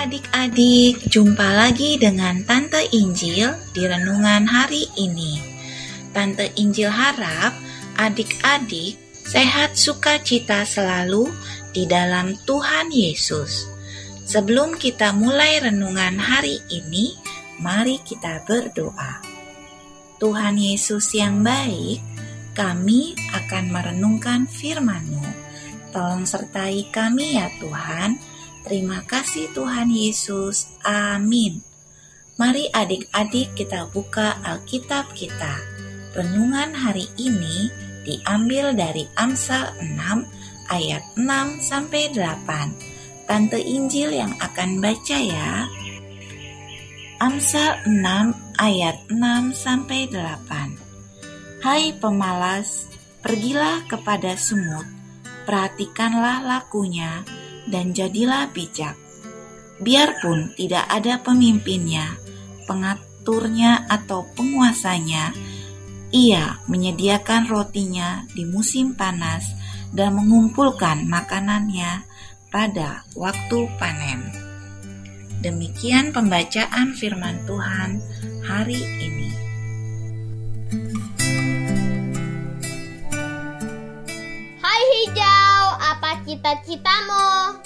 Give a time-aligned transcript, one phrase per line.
[0.00, 5.38] Adik-adik, jumpa lagi dengan Tante Injil di renungan hari ini.
[6.10, 7.54] Tante Injil harap
[8.00, 11.28] adik-adik sehat sukacita selalu
[11.76, 13.68] di dalam Tuhan Yesus.
[14.24, 17.12] Sebelum kita mulai renungan hari ini,
[17.60, 19.20] mari kita berdoa.
[20.16, 22.00] Tuhan Yesus yang baik,
[22.56, 25.24] kami akan merenungkan firman-Mu.
[25.92, 28.16] Tolong sertai kami ya Tuhan.
[28.64, 30.72] Terima kasih Tuhan Yesus.
[30.86, 31.60] Amin.
[32.40, 35.60] Mari adik-adik kita buka Alkitab kita.
[36.16, 40.26] Renungan hari ini diambil dari Amsal 6
[40.74, 43.30] ayat 6 sampai 8.
[43.30, 45.70] Tante Injil yang akan baca ya.
[47.22, 51.62] Amsal 6 ayat 6 sampai 8.
[51.62, 52.90] Hai pemalas,
[53.22, 54.88] pergilah kepada semut,
[55.46, 57.22] perhatikanlah lakunya,
[57.68, 58.96] dan jadilah bijak.
[59.78, 62.16] Biarpun tidak ada pemimpinnya,
[62.64, 65.36] pengaturnya, atau penguasanya,
[66.10, 69.46] ia menyediakan rotinya di musim panas
[69.94, 72.02] dan mengumpulkan makanannya
[72.50, 74.26] pada waktu panen.
[75.40, 78.02] Demikian pembacaan firman Tuhan
[78.42, 79.30] hari ini.
[84.60, 87.56] Hai hijau, apa cita-citamu?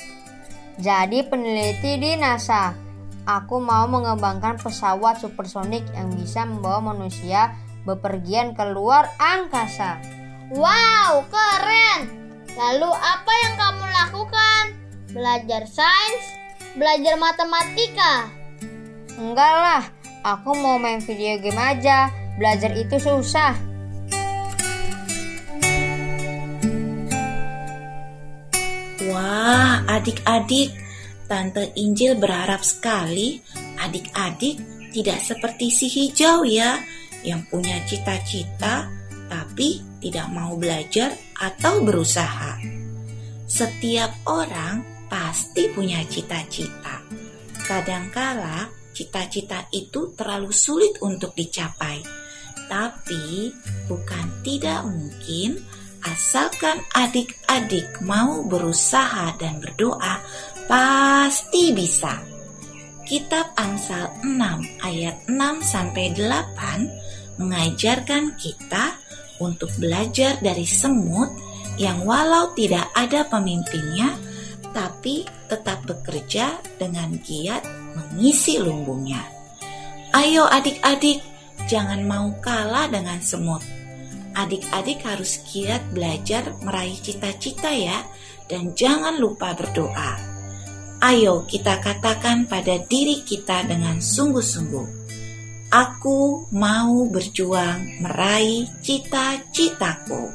[0.79, 2.77] Jadi peneliti di NASA.
[3.25, 10.01] Aku mau mengembangkan pesawat supersonik yang bisa membawa manusia bepergian ke luar angkasa.
[10.53, 12.09] Wow, keren!
[12.57, 14.63] Lalu apa yang kamu lakukan?
[15.13, 16.25] Belajar sains?
[16.75, 18.29] Belajar matematika?
[19.15, 19.83] Enggak lah,
[20.27, 22.11] aku mau main video game aja.
[22.35, 23.55] Belajar itu susah.
[29.07, 30.75] Wah, adik-adik,
[31.31, 33.39] Tante Injil berharap sekali
[33.81, 34.61] adik-adik
[34.95, 36.79] tidak seperti si hijau ya,
[37.25, 38.89] yang punya cita-cita
[39.27, 42.61] tapi tidak mau belajar atau berusaha.
[43.49, 47.01] Setiap orang pasti punya cita-cita.
[47.65, 52.05] Kadangkala cita-cita itu terlalu sulit untuk dicapai.
[52.69, 53.53] Tapi
[53.89, 55.61] bukan tidak mungkin
[56.05, 60.21] asalkan adik-adik mau berusaha dan berdoa,
[60.69, 62.21] pasti bisa.
[63.05, 68.99] Kitab Amsal 6 ayat 6 sampai 8 mengajarkan kita
[69.43, 71.31] untuk belajar dari semut
[71.75, 74.15] yang walau tidak ada pemimpinnya
[74.75, 77.63] tapi tetap bekerja dengan giat
[77.95, 79.23] mengisi lumbungnya.
[80.15, 81.23] Ayo adik-adik,
[81.67, 83.63] jangan mau kalah dengan semut.
[84.35, 88.03] Adik-adik harus giat belajar meraih cita-cita ya
[88.51, 90.19] dan jangan lupa berdoa.
[91.03, 95.04] Ayo kita katakan pada diri kita dengan sungguh-sungguh.
[95.75, 100.31] Aku mau berjuang meraih cita-citaku.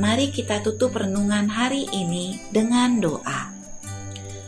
[0.00, 3.52] Mari kita tutup renungan hari ini dengan doa.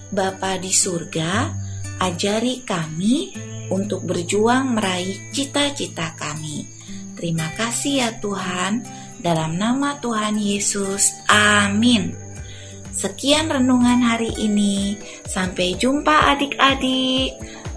[0.08, 1.52] Bapa di surga,
[2.00, 3.36] ajari kami
[3.68, 6.64] untuk berjuang meraih cita-cita kami.
[7.12, 8.80] Terima kasih ya Tuhan,
[9.20, 11.12] dalam nama Tuhan Yesus.
[11.28, 12.16] Amin.
[12.88, 14.96] Sekian renungan hari ini.
[15.28, 17.61] Sampai jumpa adik-adik.